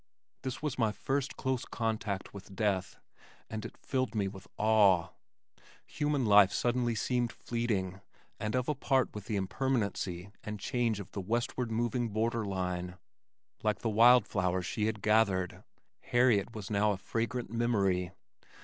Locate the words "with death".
2.33-2.97